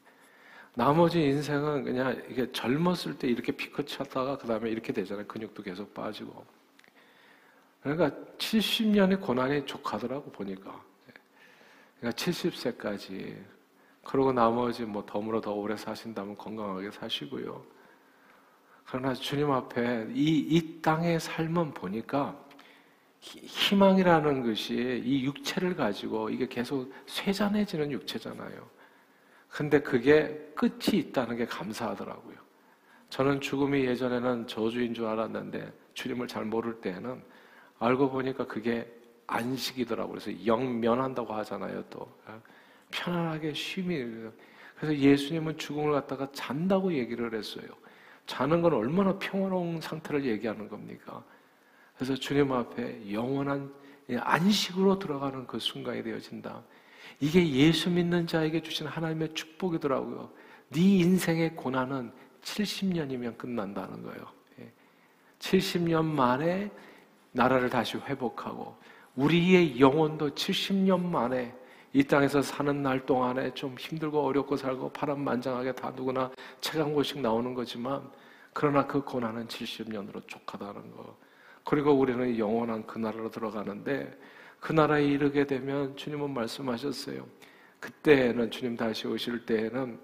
나머지 0.75 1.21
인생은 1.21 1.85
그냥 1.85 2.23
이게 2.29 2.51
젊었을 2.53 3.19
때 3.19 3.29
이렇게 3.29 3.53
피크 3.53 3.85
쳤다가 3.85 4.39
그 4.39 4.47
다음에 4.47 4.71
이렇게 4.71 4.93
되잖아요. 4.93 5.27
근육도 5.27 5.63
계속 5.63 5.93
빠지고 5.93 6.45
그러니까 7.83 8.11
70년의 8.39 9.21
고난이 9.21 9.67
족하더라고 9.67 10.31
보니까 10.31 10.83
예. 11.09 11.13
그러니까 12.01 12.23
70세까지 12.23 13.37
그러고 14.05 14.33
나머지 14.33 14.85
뭐 14.85 15.05
덤으로 15.05 15.41
더 15.41 15.53
오래 15.53 15.77
사신다면 15.77 16.37
건강하게 16.37 16.91
사시고요. 16.91 17.63
그러나 18.87 19.15
주님 19.15 19.51
앞에 19.53 20.09
이, 20.13 20.39
이 20.51 20.83
땅의 20.83 21.21
삶은 21.21 21.75
보니까 21.75 22.37
희망이라는 23.21 24.47
것이 24.47 25.03
이 25.05 25.25
육체를 25.25 25.77
가지고 25.77 26.31
이게 26.31 26.47
계속 26.47 26.93
쇠잔해지는 27.07 27.93
육체잖아요. 27.93 28.69
근데 29.49 29.81
그게 29.81 30.53
끝이 30.55 30.99
있다는 30.99 31.37
게 31.37 31.45
감사하더라고요. 31.45 32.37
저는 33.11 33.41
죽음이 33.41 33.85
예전에는 33.85 34.47
저주인 34.47 34.95
줄 34.95 35.07
알았는데 35.07 35.73
주님을 35.95 36.29
잘 36.29 36.45
모를 36.45 36.81
때에는 36.81 37.23
알고 37.79 38.11
보니까 38.11 38.47
그게 38.47 38.91
안식이더라고요. 39.27 40.19
그래서 40.19 40.47
영면한다고 40.47 41.35
하잖아요, 41.35 41.85
또. 41.91 42.09
편안하게 42.91 43.53
쉼이 43.55 44.31
그래서 44.77 44.97
예수님은 44.97 45.59
죽음을 45.59 45.93
갖다가 45.93 46.29
잔다고 46.33 46.93
얘기를 46.95 47.35
했어요. 47.35 47.67
자는 48.27 48.63
건 48.63 48.73
얼마나 48.73 49.19
평화로운 49.19 49.81
상태를 49.81 50.25
얘기하는 50.25 50.69
겁니까? 50.69 51.23
그래서 52.01 52.15
주님 52.15 52.51
앞에 52.51 53.13
영원한 53.13 53.71
안식으로 54.11 54.99
들어가는 54.99 55.47
그 55.47 55.59
순간이 55.59 56.03
되어진다. 56.03 56.63
이게 57.21 57.47
예수 57.47 57.91
믿는 57.91 58.27
자에게 58.27 58.63
주신 58.63 58.87
하나님의 58.87 59.35
축복이더라고요. 59.35 60.31
네 60.71 60.81
인생의 60.81 61.57
고난은 61.57 62.11
70년이면 62.41 63.37
끝난다는 63.37 64.03
거예요. 64.03 64.27
70년 65.41 66.11
예. 66.11 66.15
만에 66.15 66.71
나라를 67.33 67.69
다시 67.69 67.99
회복하고 67.99 68.79
우리의 69.17 69.79
영혼도 69.79 70.31
70년 70.31 71.05
만에 71.05 71.55
이 71.93 72.03
땅에서 72.03 72.41
사는 72.41 72.83
날 72.83 73.05
동안에 73.05 73.53
좀 73.53 73.77
힘들고 73.79 74.25
어렵고 74.25 74.57
살고 74.57 74.95
파란만장하게 74.95 75.73
다 75.73 75.93
누구나 75.95 76.31
체감 76.63 76.95
고식 76.95 77.21
나오는 77.21 77.53
거지만 77.53 78.11
그러나 78.55 78.87
그 78.87 79.03
고난은 79.03 79.47
70년으로 79.49 80.27
족하다는 80.27 80.93
거. 80.93 81.15
그리고 81.65 81.93
우리는 81.93 82.39
영원한 82.39 82.87
그 82.87 82.99
나라로 82.99 83.31
들어가는데 83.31 84.19
그 84.61 84.73
나라에 84.73 85.05
이르게 85.05 85.47
되면 85.47 85.97
주님은 85.97 86.33
말씀하셨어요. 86.33 87.27
그때는 87.81 88.51
주님 88.51 88.77
다시 88.77 89.07
오실 89.07 89.47
때에는 89.47 89.99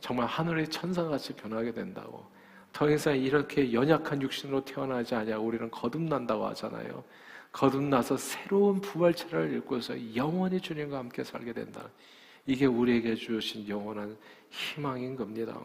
정말 0.00 0.26
하늘의 0.26 0.68
천사같이 0.68 1.34
변하게 1.34 1.72
된다고. 1.72 2.26
더 2.72 2.90
이상 2.90 3.16
이렇게 3.16 3.72
연약한 3.72 4.20
육신으로 4.20 4.64
태어나지 4.64 5.14
않냐 5.14 5.38
우리는 5.38 5.70
거듭난다고 5.70 6.46
하잖아요. 6.48 7.04
거듭나서 7.52 8.16
새로운 8.16 8.80
부활체를 8.80 9.54
읽고서 9.56 9.94
영원히 10.16 10.60
주님과 10.60 10.98
함께 10.98 11.22
살게 11.22 11.52
된다. 11.52 11.88
이게 12.46 12.66
우리에게 12.66 13.14
주신 13.14 13.68
영원한 13.68 14.16
희망인 14.50 15.16
겁니다. 15.16 15.60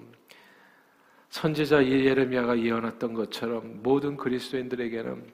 선지자 1.30 1.86
예레미야가 1.86 2.60
예언했던 2.60 3.14
것처럼 3.14 3.82
모든 3.84 4.16
그리스도인들에게는 4.16 5.26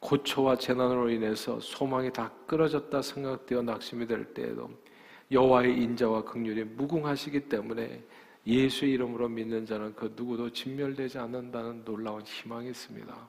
고초와 0.00 0.56
재난으로 0.56 1.10
인해서 1.10 1.58
소망이 1.60 2.12
다 2.12 2.30
끊어졌다 2.46 3.00
생각되어 3.02 3.62
낙심이 3.62 4.06
될 4.06 4.24
때에도 4.34 4.70
여호와의 5.30 5.82
인자와 5.82 6.24
긍휼이 6.24 6.64
무궁하시기 6.64 7.48
때문에 7.48 8.02
예수 8.46 8.84
이름으로 8.84 9.28
믿는 9.28 9.64
자는 9.64 9.94
그 9.94 10.12
누구도 10.14 10.52
진멸되지 10.52 11.18
않는다는 11.18 11.84
놀라운 11.84 12.22
희망이 12.22 12.68
있습니다. 12.68 13.28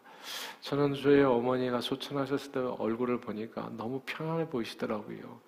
저는 0.59 0.95
저희 0.95 1.21
어머니가 1.21 1.79
소천하셨을 1.79 2.51
때 2.51 2.59
얼굴을 2.59 3.21
보니까 3.21 3.71
너무 3.77 4.01
평안해 4.05 4.49
보이시더라고요. 4.49 5.39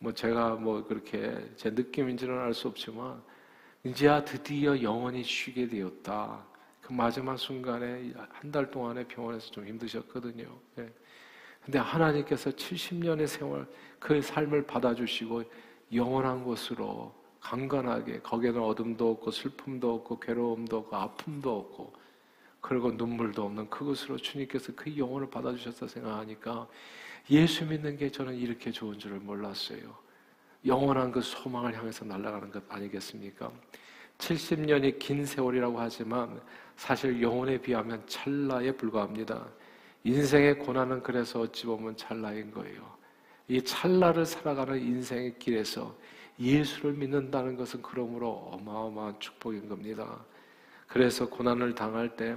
뭐 0.00 0.12
제가 0.12 0.56
뭐 0.56 0.84
그렇게 0.84 1.34
제 1.56 1.70
느낌인지는 1.70 2.38
알 2.38 2.52
수 2.52 2.68
없지만 2.68 3.22
이제야 3.84 4.24
드디어 4.24 4.80
영원히 4.82 5.24
쉬게 5.24 5.66
되었다. 5.68 6.44
그 6.82 6.92
마지막 6.92 7.36
순간에 7.38 8.12
한 8.30 8.50
달 8.50 8.70
동안에 8.70 9.04
병원에서 9.04 9.50
좀 9.50 9.66
힘드셨거든요. 9.66 10.44
네. 10.76 10.92
근데 11.64 11.78
하나님께서 11.78 12.50
70년의 12.50 13.26
세월 13.26 13.66
그 13.98 14.20
삶을 14.20 14.66
받아주시고 14.66 15.44
영원한 15.94 16.42
곳으로 16.44 17.14
강건하게 17.40 18.20
거기에는 18.20 18.60
어둠도 18.60 19.10
없고 19.12 19.30
슬픔도 19.30 19.94
없고 19.94 20.20
괴로움도 20.20 20.76
없고 20.78 20.96
아픔도 20.96 21.58
없고 21.58 21.92
그리고 22.60 22.90
눈물도 22.90 23.44
없는 23.44 23.70
그곳으로 23.70 24.18
주님께서 24.18 24.72
그 24.76 24.94
영혼을 24.96 25.30
받아주셨다 25.30 25.86
생각하니까 25.88 26.68
예수 27.30 27.64
믿는 27.64 27.96
게 27.96 28.10
저는 28.10 28.34
이렇게 28.36 28.70
좋은 28.70 28.98
줄을 28.98 29.18
몰랐어요. 29.20 29.96
영원한 30.64 31.10
그 31.10 31.20
소망을 31.20 31.76
향해서 31.76 32.04
날아가는 32.04 32.50
것 32.50 32.62
아니겠습니까? 32.68 33.50
70년이 34.18 34.98
긴 34.98 35.24
세월이라고 35.24 35.80
하지만 35.80 36.40
사실 36.76 37.20
영혼에 37.22 37.58
비하면 37.58 38.02
찰나에 38.06 38.72
불과합니다. 38.72 39.46
인생의 40.04 40.58
고난은 40.58 41.02
그래서 41.02 41.40
어찌 41.40 41.66
보면 41.66 41.96
찰나인 41.96 42.50
거예요. 42.50 42.82
이 43.48 43.62
찰나를 43.62 44.26
살아가는 44.26 44.78
인생의 44.78 45.38
길에서 45.38 45.94
예수를 46.38 46.92
믿는다는 46.92 47.56
것은 47.56 47.82
그러므로 47.82 48.30
어마어마한 48.52 49.20
축복인 49.20 49.68
겁니다. 49.68 50.24
그래서 50.86 51.28
고난을 51.28 51.74
당할 51.74 52.16
때 52.16 52.36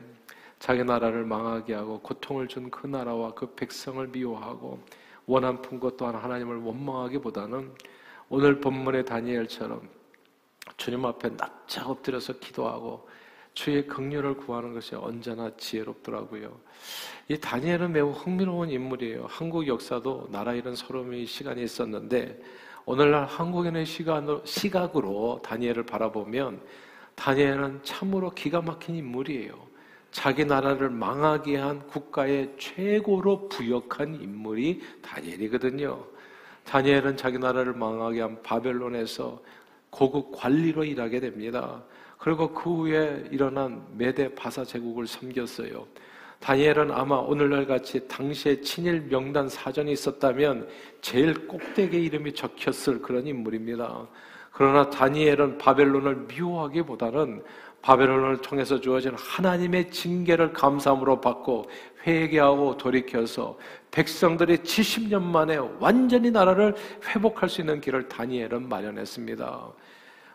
자기 0.59 0.83
나라를 0.83 1.25
망하게 1.25 1.73
하고 1.73 1.99
고통을 1.99 2.47
준 2.47 2.69
그 2.69 2.87
나라와 2.87 3.33
그 3.33 3.53
백성을 3.55 4.05
미워하고 4.07 4.79
원한 5.25 5.61
품것 5.61 5.97
또한 5.97 6.15
하나님을 6.15 6.57
원망하기보다는 6.57 7.71
오늘 8.35 8.59
본문의 8.59 9.05
다니엘처럼 9.05 9.87
주님 10.77 11.05
앞에 11.05 11.37
납작 11.37 11.87
엎드려서 11.87 12.39
기도하고 12.39 13.07
주의 13.53 13.85
긍휼을 13.85 14.37
구하는 14.37 14.73
것이 14.73 14.95
언제나 14.95 15.51
지혜롭더라고요. 15.55 16.59
이 17.27 17.37
다니엘은 17.37 17.91
매우 17.91 18.09
흥미로운 18.09 18.71
인물이에요. 18.71 19.27
한국 19.29 19.67
역사도 19.67 20.29
나라 20.31 20.53
잃은 20.53 20.75
서름의 20.75 21.27
시간이 21.27 21.61
있었는데 21.61 22.41
오늘날 22.85 23.25
한국인의 23.25 23.85
시간으로, 23.85 24.41
시각으로 24.45 25.39
다니엘을 25.43 25.85
바라보면 25.85 26.59
다니엘은 27.13 27.81
참으로 27.83 28.31
기가 28.31 28.63
막힌 28.63 28.95
인물이에요. 28.95 29.53
자기 30.09 30.43
나라를 30.43 30.89
망하게 30.89 31.57
한 31.57 31.85
국가의 31.85 32.55
최고로 32.57 33.49
부역한 33.49 34.15
인물이 34.15 34.81
다니엘이거든요. 35.03 36.12
다니엘은 36.65 37.17
자기 37.17 37.37
나라를 37.37 37.73
망하게 37.73 38.21
한 38.21 38.41
바벨론에서 38.41 39.41
고급 39.89 40.31
관리로 40.31 40.83
일하게 40.83 41.19
됩니다. 41.19 41.83
그리고 42.17 42.53
그 42.53 42.73
후에 42.73 43.25
일어난 43.31 43.85
메데 43.97 44.33
바사 44.33 44.63
제국을 44.63 45.05
섬겼어요. 45.05 45.85
다니엘은 46.39 46.91
아마 46.91 47.15
오늘날 47.15 47.65
같이 47.65 48.07
당시에 48.07 48.59
친일 48.61 49.07
명단 49.09 49.47
사전이 49.47 49.91
있었다면 49.91 50.67
제일 51.01 51.47
꼭대기에 51.47 51.99
이름이 51.99 52.33
적혔을 52.33 53.01
그런 53.01 53.27
인물입니다. 53.27 54.07
그러나 54.51 54.89
다니엘은 54.89 55.57
바벨론을 55.57 56.15
미워하기보다는 56.27 57.43
바벨론을 57.81 58.37
통해서 58.37 58.79
주어진 58.79 59.13
하나님의 59.17 59.91
징계를 59.91 60.53
감사함으로 60.53 61.19
받고 61.19 61.65
회개하고 62.05 62.77
돌이켜서 62.77 63.57
백성들이 63.91 64.57
70년 64.57 65.21
만에 65.21 65.57
완전히 65.79 66.31
나라를 66.31 66.75
회복할 67.07 67.49
수 67.49 67.61
있는 67.61 67.79
길을 67.81 68.07
다니엘은 68.09 68.67
마련했습니다. 68.67 69.71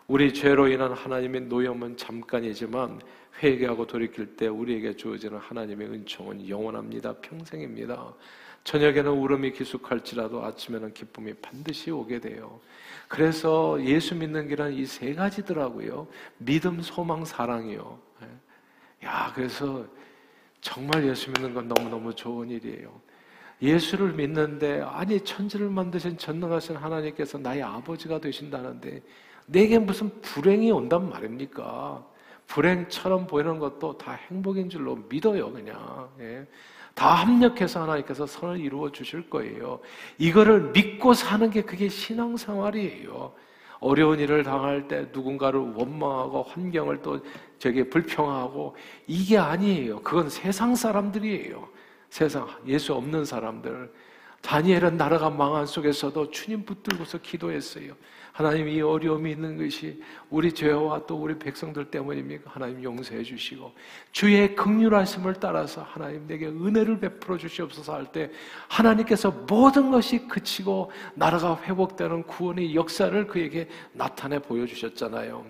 우리 0.07 0.33
죄로 0.33 0.67
인한 0.67 0.93
하나님의 0.93 1.41
노염은 1.41 1.97
잠깐이지만 1.97 2.99
회개하고 3.43 3.85
돌이킬 3.85 4.35
때 4.35 4.47
우리에게 4.47 4.95
주어지는 4.95 5.37
하나님의 5.37 5.87
은총은 5.87 6.49
영원합니다. 6.49 7.13
평생입니다. 7.21 8.13
저녁에는 8.63 9.11
울음이 9.11 9.51
기숙할지라도 9.53 10.43
아침에는 10.43 10.93
기쁨이 10.93 11.33
반드시 11.35 11.91
오게 11.91 12.19
돼요. 12.19 12.59
그래서 13.07 13.81
예수 13.83 14.15
믿는 14.15 14.47
길은 14.47 14.73
이 14.73 14.85
세 14.85 15.13
가지더라고요. 15.13 16.07
믿음, 16.37 16.81
소망, 16.81 17.23
사랑이요. 17.23 17.99
예. 18.23 19.07
야, 19.07 19.31
그래서 19.33 19.85
정말 20.61 21.07
예수 21.07 21.31
믿는 21.31 21.53
건 21.53 21.67
너무너무 21.67 22.13
좋은 22.13 22.49
일이에요. 22.49 22.89
예수를 23.61 24.13
믿는데 24.13 24.81
아니 24.81 25.19
천지를 25.21 25.69
만드신 25.69 26.17
전능하신 26.17 26.77
하나님께서 26.77 27.37
나의 27.37 27.61
아버지가 27.63 28.19
되신다는데 28.19 29.01
내게 29.45 29.79
무슨 29.79 30.09
불행이 30.21 30.71
온단 30.71 31.09
말입니까? 31.09 32.05
불행처럼 32.47 33.27
보이는 33.27 33.59
것도 33.59 33.97
다 33.97 34.13
행복인 34.13 34.69
줄로 34.69 34.95
믿어요, 34.95 35.51
그냥. 35.51 36.09
예. 36.19 36.47
다 36.95 37.13
합력해서 37.13 37.83
하나님께서 37.83 38.25
선을 38.25 38.59
이루어 38.59 38.91
주실 38.91 39.29
거예요. 39.29 39.79
이거를 40.17 40.71
믿고 40.71 41.13
사는 41.13 41.49
게 41.49 41.61
그게 41.61 41.87
신앙생활이에요. 41.89 43.33
어려운 43.79 44.19
일을 44.19 44.43
당할 44.43 44.87
때 44.87 45.07
누군가를 45.11 45.59
원망하고 45.59 46.43
환경을 46.43 47.01
또 47.01 47.19
저게 47.57 47.83
불평하고 47.83 48.75
이게 49.07 49.37
아니에요. 49.37 50.01
그건 50.01 50.29
세상 50.29 50.75
사람들이에요. 50.75 51.67
세상 52.09 52.47
예수 52.67 52.93
없는 52.93 53.25
사람들. 53.25 53.91
다니엘은 54.41 54.97
나라가 54.97 55.29
망한 55.29 55.65
속에서도 55.65 56.31
주님 56.31 56.65
붙들고서 56.65 57.19
기도했어요. 57.19 57.93
하나님 58.31 58.69
이 58.69 58.79
어려움이 58.79 59.31
있는 59.31 59.57
것이 59.57 60.01
우리 60.29 60.53
죄와 60.53 61.05
또 61.07 61.17
우리 61.17 61.37
백성들 61.37 61.91
때문입니까? 61.91 62.51
하나님 62.53 62.81
용서해 62.81 63.21
주시고 63.21 63.73
주의 64.13 64.55
극률하심을 64.55 65.35
따라서 65.41 65.81
하나님 65.81 66.25
내게 66.25 66.47
은혜를 66.47 67.01
베풀어 67.01 67.37
주시옵소서 67.37 67.93
할 67.93 68.05
때 68.13 68.31
하나님께서 68.69 69.29
모든 69.29 69.91
것이 69.91 70.25
그치고 70.27 70.89
나라가 71.15 71.59
회복되는 71.63 72.23
구원의 72.23 72.75
역사를 72.75 73.27
그에게 73.27 73.67
나타내 73.91 74.39
보여주셨잖아요. 74.39 75.45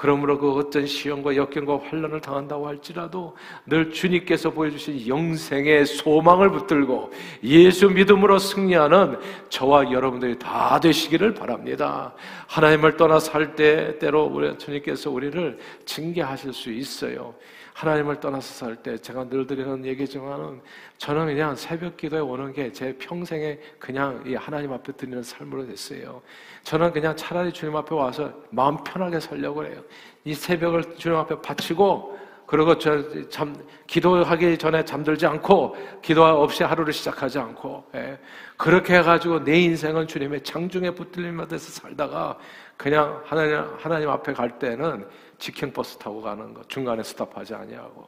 그러므로 0.00 0.38
그 0.38 0.50
어떤 0.54 0.86
시험과 0.86 1.36
역경과 1.36 1.80
환란을 1.84 2.22
당한다고 2.22 2.66
할지라도 2.66 3.36
늘 3.66 3.92
주님께서 3.92 4.48
보여주신 4.48 5.06
영생의 5.06 5.84
소망을 5.84 6.50
붙들고 6.50 7.10
예수 7.44 7.90
믿음으로 7.90 8.38
승리하는 8.38 9.18
저와 9.50 9.92
여러분들이 9.92 10.38
다 10.38 10.80
되시기를 10.80 11.34
바랍니다. 11.34 12.14
하나님을 12.46 12.96
떠나 12.96 13.20
살 13.20 13.54
때 13.54 13.98
때로 13.98 14.24
우리 14.24 14.56
주님께서 14.56 15.10
우리를 15.10 15.58
징계하실 15.84 16.54
수 16.54 16.72
있어요. 16.72 17.34
하나님을 17.74 18.20
떠나서 18.20 18.66
살 18.66 18.76
때 18.76 18.96
제가 18.98 19.28
늘 19.28 19.46
드리는 19.46 19.84
얘기지만은 19.84 20.60
저는 20.98 21.26
그냥 21.26 21.54
새벽 21.56 21.96
기도에 21.96 22.20
오는 22.20 22.52
게 22.52 22.70
제 22.72 22.96
평생에 22.98 23.58
그냥 23.78 24.22
이 24.26 24.34
하나님 24.34 24.72
앞에 24.72 24.92
드리는 24.92 25.22
삶으로 25.22 25.66
됐어요. 25.66 26.22
저는 26.62 26.92
그냥 26.92 27.14
차라리 27.16 27.52
주님 27.52 27.74
앞에 27.76 27.94
와서 27.94 28.32
마음 28.50 28.76
편하게 28.84 29.18
살려고 29.20 29.64
해요. 29.64 29.80
이 30.24 30.34
새벽을 30.34 30.96
주님 30.96 31.16
앞에 31.18 31.40
바치고 31.40 32.18
그리고 32.46 32.76
저 32.78 33.00
잠 33.30 33.54
기도하기 33.86 34.58
전에 34.58 34.84
잠들지 34.84 35.24
않고 35.26 35.76
기도 36.02 36.24
없이 36.24 36.64
하루를 36.64 36.92
시작하지 36.92 37.38
않고 37.38 37.84
예. 37.94 38.18
그렇게 38.56 38.96
해가지고 38.98 39.44
내 39.44 39.60
인생은 39.60 40.06
주님의 40.08 40.42
장중에 40.42 40.90
붙들림 40.90 41.36
받아서 41.36 41.70
살다가 41.70 42.36
그냥 42.76 43.22
하나님 43.24 43.64
하나님 43.78 44.10
앞에 44.10 44.32
갈 44.32 44.58
때는 44.58 45.06
직행 45.40 45.72
버스 45.72 45.96
타고 45.98 46.20
가는 46.20 46.54
거 46.54 46.62
중간에 46.64 47.02
스탑하지 47.02 47.54
아니하고 47.54 48.06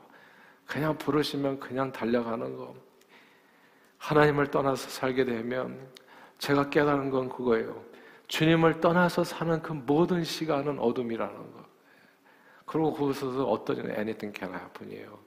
그냥 0.67 0.97
부르시면 0.97 1.59
그냥 1.59 1.91
달려가는 1.91 2.57
거 2.57 2.75
하나님을 3.99 4.51
떠나서 4.51 4.89
살게 4.91 5.25
되면 5.25 5.89
제가 6.39 6.71
깨달은 6.71 7.11
건 7.11 7.29
그거예요. 7.29 7.85
주님을 8.29 8.81
떠나서 8.81 9.25
사는 9.25 9.63
그 9.63 9.73
모든 9.73 10.25
시간은 10.25 10.79
어둠이라는 10.79 11.35
거. 11.35 11.65
그리고 12.67 12.93
거기서 12.93 13.45
어떤 13.45 13.79
anything 13.91 14.37
can 14.37 14.55
happen이에요. 14.55 15.19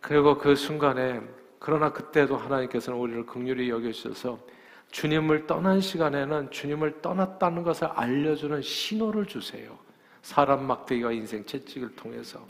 그리고 0.00 0.36
그 0.38 0.54
순간에 0.54 1.20
그러나 1.58 1.92
그때도 1.92 2.36
하나님께서는 2.36 2.98
우리를 2.98 3.26
극률히 3.26 3.70
여겨주셔서 3.70 4.38
주님을 4.90 5.46
떠난 5.46 5.80
시간에는 5.80 6.50
주님을 6.50 7.00
떠났다는 7.00 7.62
것을 7.62 7.88
알려주는 7.88 8.62
신호를 8.62 9.26
주세요. 9.26 9.76
사람 10.24 10.66
막대기와 10.66 11.12
인생 11.12 11.44
채찍을 11.44 11.96
통해서. 11.96 12.40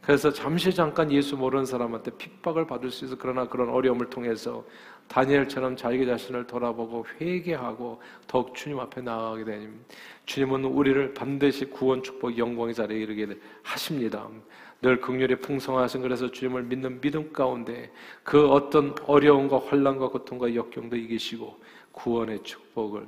그래서 0.00 0.32
잠시 0.32 0.74
잠깐 0.74 1.12
예수 1.12 1.36
모르는 1.36 1.64
사람한테 1.64 2.10
핍박을 2.18 2.66
받을 2.66 2.90
수 2.90 3.04
있어 3.04 3.16
그러나 3.16 3.46
그런 3.46 3.68
어려움을 3.68 4.10
통해서 4.10 4.64
다니엘처럼 5.06 5.76
자기 5.76 6.04
자신을 6.04 6.48
돌아보고 6.48 7.06
회개하고 7.20 8.02
더욱 8.26 8.56
주님 8.56 8.80
앞에 8.80 9.02
나아가게 9.02 9.44
되니 9.44 9.68
주님은 10.26 10.64
우리를 10.64 11.14
반드시 11.14 11.66
구원 11.66 12.02
축복 12.02 12.36
영광의 12.36 12.74
자리에 12.74 12.98
이르게 12.98 13.38
하십니다. 13.62 14.28
늘 14.80 15.00
극률이 15.00 15.36
풍성하신 15.36 16.02
그래서 16.02 16.28
주님을 16.28 16.64
믿는 16.64 17.00
믿음 17.00 17.32
가운데 17.32 17.92
그 18.24 18.48
어떤 18.48 18.96
어려움과 19.06 19.60
환란과 19.60 20.08
고통과 20.08 20.52
역경도 20.52 20.96
이기시고 20.96 21.60
구원의 21.92 22.42
축복을 22.42 23.06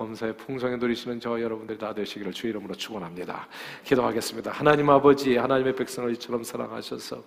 범사의 0.00 0.34
풍성에 0.38 0.76
누리시는 0.76 1.20
저와 1.20 1.42
여러분들이 1.42 1.76
다 1.76 1.92
되시기를 1.92 2.32
주 2.32 2.46
이름으로 2.46 2.74
축원합니다. 2.74 3.46
기도하겠습니다. 3.84 4.50
하나님 4.50 4.88
아버지 4.88 5.36
하나님의 5.36 5.76
백성을 5.76 6.10
이처럼 6.12 6.42
사랑하셔서 6.42 7.22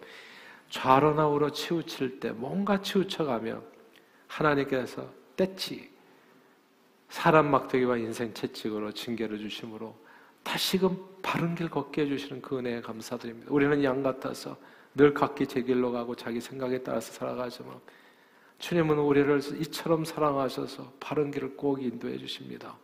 좌로나 0.72 1.28
우로 1.28 1.52
치우칠 1.52 2.20
때 2.20 2.32
뭔가 2.32 2.82
치우쳐가며 2.82 3.62
하나님께서 4.26 5.08
때치 5.36 5.92
사람 7.10 7.52
막대기와 7.52 7.98
인생 7.98 8.34
채찍으로 8.34 8.92
징계를 8.94 9.38
주심으로 9.38 9.96
다시금 10.42 10.98
바른 11.22 11.54
길 11.54 11.70
걷게 11.70 12.02
해주시는 12.02 12.42
그 12.42 12.58
은혜에 12.58 12.82
감사드립니다. 12.82 13.52
우리는 13.52 13.84
양 13.84 14.02
같아서 14.02 14.58
늘 14.96 15.14
각기 15.14 15.46
제 15.46 15.62
길로 15.62 15.92
가고 15.92 16.16
자기 16.16 16.42
생각에 16.42 16.80
따라서 16.80 17.14
살아가지만 17.14 17.80
주님은 18.60 18.98
우리를 18.98 19.40
이처럼 19.62 20.06
사랑하셔서 20.06 20.94
바른 21.00 21.32
길을 21.32 21.56
꼭 21.58 21.84
인도해 21.84 22.18
주십니다. 22.18 22.78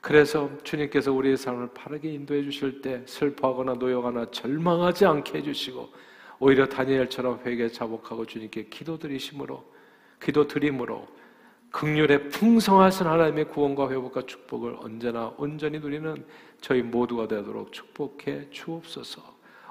그래서 0.00 0.50
주님께서 0.62 1.12
우리의 1.12 1.36
삶을 1.36 1.70
바르게 1.74 2.10
인도해 2.10 2.42
주실 2.42 2.80
때 2.80 3.02
슬퍼하거나 3.06 3.74
노여가나 3.74 4.30
절망하지 4.30 5.04
않게 5.04 5.38
해주시고 5.38 5.88
오히려 6.38 6.66
다니엘처럼 6.66 7.40
회개 7.44 7.68
자복하고 7.68 8.24
주님께 8.24 8.66
기도드리심으로 8.70 9.62
기도드림으로 10.22 11.06
극률의 11.70 12.30
풍성하신 12.30 13.06
하나님의 13.06 13.48
구원과 13.48 13.90
회복과 13.90 14.22
축복을 14.22 14.76
언제나 14.80 15.32
온전히 15.36 15.78
누리는 15.78 16.24
저희 16.60 16.82
모두가 16.82 17.28
되도록 17.28 17.72
축복해 17.72 18.50
주옵소서. 18.50 19.22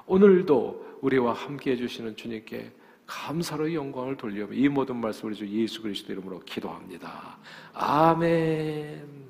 오늘도 0.06 0.98
우리와 1.02 1.34
함께 1.34 1.72
해주시는 1.72 2.16
주님께 2.16 2.72
감사로 3.10 3.74
영광을 3.74 4.16
돌리며 4.16 4.52
이 4.52 4.68
모든 4.68 4.96
말씀을 4.96 5.34
주 5.34 5.44
예수 5.48 5.82
그리스도 5.82 6.12
이름으로 6.12 6.38
기도합니다. 6.40 7.38
아멘. 7.74 9.29